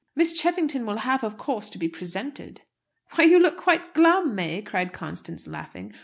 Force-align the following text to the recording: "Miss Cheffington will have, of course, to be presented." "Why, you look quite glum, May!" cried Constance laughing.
"Miss 0.15 0.33
Cheffington 0.33 0.87
will 0.87 0.97
have, 0.97 1.23
of 1.23 1.37
course, 1.37 1.69
to 1.69 1.77
be 1.77 1.87
presented." 1.87 2.61
"Why, 3.13 3.25
you 3.25 3.37
look 3.37 3.57
quite 3.57 3.93
glum, 3.93 4.33
May!" 4.33 4.63
cried 4.63 4.93
Constance 4.93 5.45
laughing. 5.45 5.93